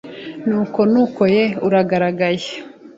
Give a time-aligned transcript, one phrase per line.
[0.47, 2.49] Nuko nuko ye uragaragaye